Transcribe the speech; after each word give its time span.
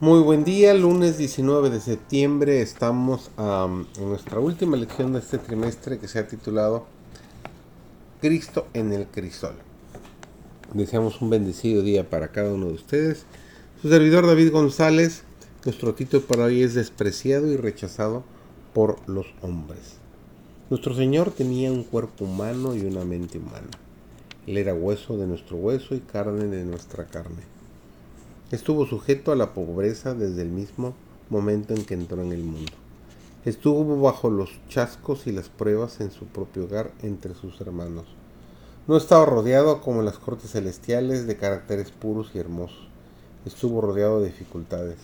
Muy 0.00 0.20
buen 0.20 0.44
día, 0.44 0.74
lunes 0.74 1.18
19 1.18 1.70
de 1.70 1.80
septiembre 1.80 2.62
estamos 2.62 3.32
en 3.36 4.08
nuestra 4.08 4.38
última 4.38 4.76
lección 4.76 5.12
de 5.12 5.18
este 5.18 5.38
trimestre 5.38 5.98
que 5.98 6.06
se 6.06 6.20
ha 6.20 6.28
titulado 6.28 6.86
Cristo 8.20 8.68
en 8.74 8.92
el 8.92 9.08
Crisol. 9.08 9.56
Deseamos 10.72 11.20
un 11.20 11.30
bendecido 11.30 11.82
día 11.82 12.08
para 12.08 12.28
cada 12.28 12.54
uno 12.54 12.66
de 12.66 12.74
ustedes. 12.74 13.24
Su 13.82 13.88
servidor 13.88 14.24
David 14.24 14.52
González, 14.52 15.24
nuestro 15.64 15.92
título 15.94 16.22
para 16.22 16.44
hoy 16.44 16.62
es 16.62 16.74
despreciado 16.74 17.48
y 17.48 17.56
rechazado 17.56 18.22
por 18.74 19.00
los 19.08 19.26
hombres. 19.42 19.96
Nuestro 20.70 20.94
Señor 20.94 21.32
tenía 21.32 21.72
un 21.72 21.82
cuerpo 21.82 22.24
humano 22.24 22.76
y 22.76 22.82
una 22.82 23.04
mente 23.04 23.38
humana. 23.38 23.66
Él 24.46 24.58
era 24.58 24.74
hueso 24.74 25.16
de 25.16 25.26
nuestro 25.26 25.56
hueso 25.56 25.96
y 25.96 25.98
carne 25.98 26.44
de 26.44 26.64
nuestra 26.64 27.04
carne 27.06 27.57
Estuvo 28.50 28.86
sujeto 28.86 29.30
a 29.30 29.36
la 29.36 29.52
pobreza 29.52 30.14
desde 30.14 30.40
el 30.40 30.48
mismo 30.48 30.94
momento 31.28 31.74
en 31.74 31.84
que 31.84 31.92
entró 31.92 32.22
en 32.22 32.32
el 32.32 32.42
mundo. 32.42 32.72
Estuvo 33.44 34.00
bajo 34.00 34.30
los 34.30 34.48
chascos 34.70 35.26
y 35.26 35.32
las 35.32 35.50
pruebas 35.50 36.00
en 36.00 36.10
su 36.10 36.24
propio 36.24 36.64
hogar 36.64 36.90
entre 37.02 37.34
sus 37.34 37.60
hermanos. 37.60 38.06
No 38.86 38.96
estaba 38.96 39.26
rodeado 39.26 39.82
como 39.82 40.00
en 40.00 40.06
las 40.06 40.16
cortes 40.16 40.52
celestiales 40.52 41.26
de 41.26 41.36
caracteres 41.36 41.90
puros 41.90 42.30
y 42.32 42.38
hermosos. 42.38 42.88
Estuvo 43.44 43.82
rodeado 43.82 44.20
de 44.20 44.28
dificultades. 44.28 44.96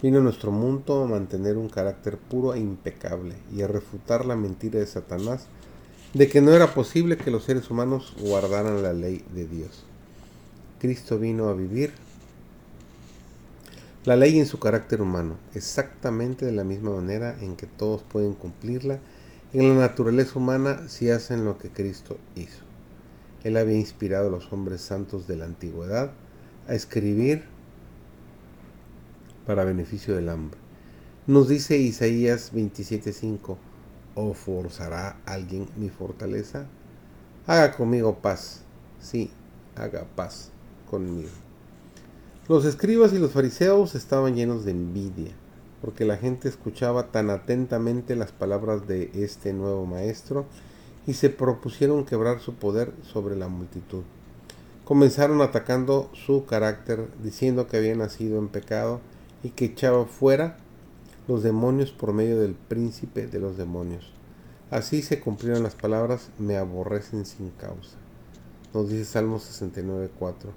Vino 0.00 0.20
a 0.20 0.22
nuestro 0.22 0.50
mundo 0.50 1.02
a 1.02 1.06
mantener 1.06 1.58
un 1.58 1.68
carácter 1.68 2.16
puro 2.16 2.54
e 2.54 2.58
impecable 2.58 3.34
y 3.54 3.60
a 3.60 3.68
refutar 3.68 4.24
la 4.24 4.34
mentira 4.34 4.80
de 4.80 4.86
Satanás 4.86 5.46
de 6.14 6.26
que 6.26 6.40
no 6.40 6.52
era 6.52 6.72
posible 6.72 7.18
que 7.18 7.30
los 7.30 7.44
seres 7.44 7.70
humanos 7.70 8.14
guardaran 8.18 8.82
la 8.82 8.94
ley 8.94 9.22
de 9.34 9.46
Dios. 9.46 9.84
Cristo 10.78 11.18
vino 11.18 11.48
a 11.48 11.52
vivir 11.52 11.92
la 14.04 14.16
ley 14.16 14.40
en 14.40 14.46
su 14.46 14.58
carácter 14.58 15.00
humano, 15.00 15.36
exactamente 15.54 16.44
de 16.44 16.50
la 16.50 16.64
misma 16.64 16.90
manera 16.90 17.36
en 17.40 17.54
que 17.54 17.66
todos 17.66 18.02
pueden 18.02 18.34
cumplirla 18.34 18.98
en 19.52 19.68
la 19.68 19.74
naturaleza 19.74 20.40
humana 20.40 20.88
si 20.88 21.10
hacen 21.10 21.44
lo 21.44 21.56
que 21.56 21.70
Cristo 21.70 22.18
hizo. 22.34 22.64
Él 23.44 23.56
había 23.56 23.76
inspirado 23.76 24.26
a 24.26 24.30
los 24.30 24.52
hombres 24.52 24.80
santos 24.80 25.28
de 25.28 25.36
la 25.36 25.44
antigüedad 25.44 26.10
a 26.66 26.74
escribir 26.74 27.44
para 29.46 29.64
beneficio 29.64 30.16
del 30.16 30.30
hambre. 30.30 30.58
Nos 31.28 31.48
dice 31.48 31.78
Isaías 31.78 32.52
27:5, 32.52 33.56
¿o 34.16 34.34
forzará 34.34 35.20
alguien 35.26 35.68
mi 35.76 35.90
fortaleza? 35.90 36.66
Haga 37.46 37.72
conmigo 37.76 38.18
paz, 38.18 38.62
sí, 39.00 39.30
haga 39.76 40.06
paz 40.16 40.50
conmigo. 40.90 41.51
Los 42.52 42.66
escribas 42.66 43.14
y 43.14 43.18
los 43.18 43.32
fariseos 43.32 43.94
estaban 43.94 44.34
llenos 44.34 44.66
de 44.66 44.72
envidia, 44.72 45.30
porque 45.80 46.04
la 46.04 46.18
gente 46.18 46.50
escuchaba 46.50 47.10
tan 47.10 47.30
atentamente 47.30 48.14
las 48.14 48.30
palabras 48.30 48.86
de 48.86 49.10
este 49.14 49.54
nuevo 49.54 49.86
maestro 49.86 50.44
y 51.06 51.14
se 51.14 51.30
propusieron 51.30 52.04
quebrar 52.04 52.40
su 52.40 52.52
poder 52.52 52.92
sobre 53.10 53.36
la 53.36 53.48
multitud. 53.48 54.02
Comenzaron 54.84 55.40
atacando 55.40 56.10
su 56.12 56.44
carácter, 56.44 57.08
diciendo 57.22 57.68
que 57.68 57.78
había 57.78 57.96
nacido 57.96 58.38
en 58.38 58.48
pecado 58.48 59.00
y 59.42 59.48
que 59.48 59.64
echaba 59.64 60.04
fuera 60.04 60.58
los 61.28 61.42
demonios 61.42 61.90
por 61.90 62.12
medio 62.12 62.38
del 62.38 62.52
príncipe 62.52 63.28
de 63.28 63.40
los 63.40 63.56
demonios. 63.56 64.12
Así 64.70 65.00
se 65.00 65.20
cumplieron 65.20 65.62
las 65.62 65.74
palabras, 65.74 66.28
me 66.38 66.58
aborrecen 66.58 67.24
sin 67.24 67.48
causa. 67.52 67.96
Nos 68.74 68.90
dice 68.90 69.06
Salmo 69.06 69.38
69.4. 69.38 70.50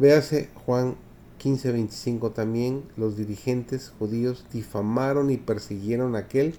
Véase 0.00 0.50
Juan 0.66 0.96
15:25 1.42 2.32
también, 2.32 2.84
los 2.96 3.16
dirigentes 3.16 3.92
judíos 3.98 4.44
difamaron 4.52 5.30
y 5.30 5.38
persiguieron 5.38 6.14
a 6.14 6.20
aquel 6.20 6.54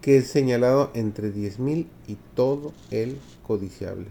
que 0.00 0.16
es 0.16 0.28
señalado 0.28 0.90
entre 0.94 1.30
diez 1.30 1.58
mil 1.58 1.88
y 2.06 2.16
todo 2.34 2.72
el 2.90 3.18
codiciable. 3.46 4.06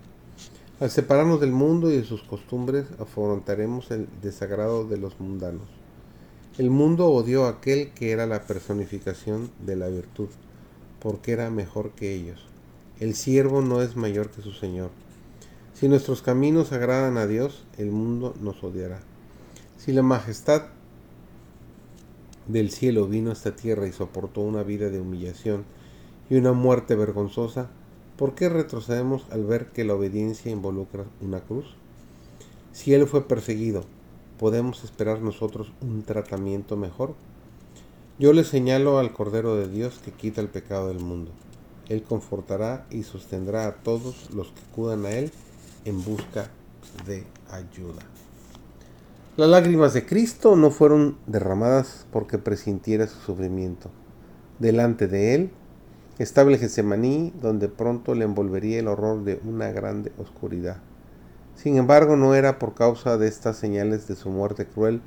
Al 0.80 0.92
separarnos 0.92 1.42
del 1.42 1.52
mundo 1.52 1.90
y 1.90 1.98
de 1.98 2.04
sus 2.04 2.22
costumbres, 2.22 2.86
afrontaremos 3.00 3.90
el 3.90 4.08
desagrado 4.22 4.88
de 4.88 4.98
los 4.98 5.20
mundanos. 5.20 5.68
El 6.60 6.70
mundo 6.70 7.08
odió 7.08 7.46
a 7.46 7.50
aquel 7.50 7.92
que 7.94 8.12
era 8.12 8.28
la 8.28 8.44
personificación 8.44 9.50
de 9.66 9.76
la 9.76 9.88
virtud, 9.88 10.30
porque 11.00 11.32
era 11.32 11.50
mejor 11.50 11.92
que 11.92 12.14
ellos. 12.14 12.46
El 13.00 13.16
siervo 13.16 13.62
no 13.62 13.82
es 13.82 13.96
mayor 13.96 14.30
que 14.30 14.44
su 14.44 14.52
Señor. 14.54 14.92
Si 15.74 15.88
nuestros 15.88 16.22
caminos 16.22 16.72
agradan 16.72 17.18
a 17.18 17.26
Dios, 17.26 17.64
el 17.78 17.92
mundo 17.92 18.36
nos 18.42 18.64
odiará. 18.64 19.00
Si 19.88 19.94
la 19.94 20.04
majestad 20.04 20.64
del 22.46 22.72
cielo 22.72 23.08
vino 23.08 23.30
a 23.30 23.34
esta 23.34 23.56
tierra 23.56 23.88
y 23.88 23.94
soportó 23.94 24.42
una 24.42 24.62
vida 24.62 24.90
de 24.90 25.00
humillación 25.00 25.64
y 26.30 26.36
una 26.36 26.52
muerte 26.52 26.96
vergonzosa, 26.96 27.70
¿por 28.18 28.36
qué 28.36 28.50
retrocedemos 28.50 29.26
al 29.32 29.46
ver 29.46 29.68
que 29.68 29.86
la 29.86 29.94
obediencia 29.94 30.52
involucra 30.52 31.06
una 31.22 31.40
cruz? 31.40 31.68
Si 32.74 32.94
Él 32.94 33.08
fue 33.08 33.30
perseguido, 33.30 33.86
¿podemos 34.38 34.84
esperar 34.84 35.22
nosotros 35.22 35.72
un 35.80 36.04
tratamiento 36.04 36.76
mejor? 36.76 37.16
Yo 38.20 38.34
le 38.34 38.44
señalo 38.44 39.00
al 39.00 39.14
Cordero 39.14 39.56
de 39.56 39.70
Dios 39.70 40.00
que 40.04 40.12
quita 40.12 40.42
el 40.42 40.50
pecado 40.50 40.90
del 40.90 41.00
mundo. 41.00 41.32
Él 41.88 42.04
confortará 42.04 42.86
y 42.90 43.04
sostendrá 43.04 43.68
a 43.68 43.76
todos 43.76 44.32
los 44.32 44.50
que 44.50 44.66
acudan 44.70 45.06
a 45.06 45.12
Él 45.12 45.32
en 45.86 46.04
busca 46.04 46.52
de 47.06 47.24
ayuda. 47.50 48.02
Las 49.38 49.50
lágrimas 49.50 49.94
de 49.94 50.04
Cristo 50.04 50.56
no 50.56 50.72
fueron 50.72 51.20
derramadas 51.28 52.08
porque 52.12 52.40
presintiera 52.40 53.06
su 53.06 53.20
sufrimiento. 53.20 53.92
Delante 54.58 55.08
de 55.08 55.36
él 55.36 55.52
estaba 56.18 56.50
el 56.50 56.58
Getsemaní, 56.58 57.32
donde 57.40 57.70
pronto 57.70 58.16
le 58.16 58.26
envolvería 58.26 58.80
el 58.80 58.88
horror 58.88 59.24
de 59.24 59.40
una 59.46 59.70
grande 59.70 60.12
oscuridad. 60.18 60.78
Sin 61.54 61.78
embargo, 61.78 62.16
no 62.16 62.34
era 62.34 62.58
por 62.58 62.74
causa 62.74 63.20
de 63.20 63.28
estas 63.28 63.58
señales 63.58 64.08
de 64.08 64.16
su 64.16 64.32
muerte 64.32 64.66
cruel, 64.66 65.02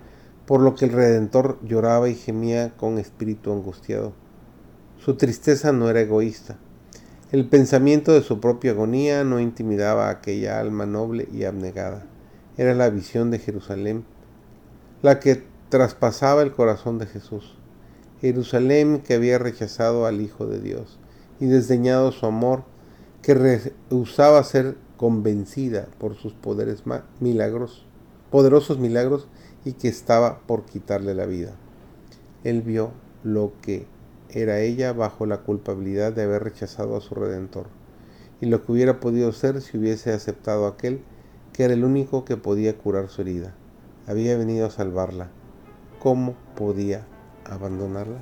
por 0.47 0.61
lo 0.61 0.77
que 0.77 0.85
el 0.85 0.93
Redentor 0.93 1.59
lloraba 1.65 2.09
y 2.09 2.15
gemía 2.15 2.77
con 2.77 2.99
espíritu 2.99 3.53
angustiado. 3.53 4.13
Su 5.05 5.17
tristeza 5.17 5.73
no 5.73 5.91
era 5.91 6.03
egoísta. 6.03 6.57
El 7.33 7.49
pensamiento 7.49 8.13
de 8.13 8.23
su 8.23 8.39
propia 8.39 8.71
agonía 8.71 9.25
no 9.25 9.41
intimidaba 9.41 10.07
a 10.07 10.11
aquella 10.11 10.61
alma 10.61 10.87
noble 10.87 11.27
y 11.33 11.43
abnegada. 11.43 12.07
Era 12.57 12.75
la 12.75 12.91
visión 12.91 13.33
de 13.33 13.41
Jerusalén, 13.41 14.05
la 15.03 15.19
que 15.19 15.43
traspasaba 15.71 16.43
el 16.43 16.53
corazón 16.53 16.99
de 16.99 17.07
Jesús. 17.07 17.57
Jerusalén 18.21 19.01
que 19.01 19.15
había 19.15 19.39
rechazado 19.39 20.05
al 20.05 20.21
Hijo 20.21 20.47
de 20.47 20.61
Dios 20.61 20.99
y 21.41 21.47
desdeñado 21.47 22.13
su 22.13 22.27
amor, 22.27 22.65
que 23.23 23.35
rehusaba 23.35 24.43
ser 24.45 24.77
convencida 24.99 25.89
por 25.99 26.17
sus 26.17 26.35
poderes 26.35 26.83
milagros, 27.21 27.87
poderosos 28.31 28.79
milagros 28.79 29.27
y 29.65 29.73
que 29.73 29.89
estaba 29.89 30.41
por 30.41 30.67
quitarle 30.67 31.15
la 31.15 31.25
vida. 31.25 31.53
Él 32.45 32.61
vio 32.61 32.93
lo 33.25 33.53
que 33.63 33.87
era 34.29 34.61
ella 34.61 34.93
bajo 34.93 35.25
la 35.27 35.39
culpabilidad 35.39 36.13
de 36.13 36.23
haber 36.23 36.45
rechazado 36.45 36.97
a 36.97 37.01
su 37.01 37.15
Redentor, 37.15 37.67
y 38.41 38.47
lo 38.47 38.65
que 38.65 38.73
hubiera 38.73 39.01
podido 39.01 39.33
ser 39.33 39.61
si 39.63 39.79
hubiese 39.79 40.13
aceptado 40.13 40.67
a 40.67 40.71
aquel 40.71 41.01
que 41.53 41.65
era 41.65 41.75
el 41.75 41.85
único 41.85 42.25
que 42.25 42.37
podía 42.37 42.77
curar 42.77 43.09
su 43.09 43.23
herida. 43.23 43.55
Había 44.11 44.37
venido 44.37 44.67
a 44.67 44.71
salvarla. 44.71 45.29
¿Cómo 46.01 46.35
podía 46.57 47.07
abandonarla? 47.45 48.19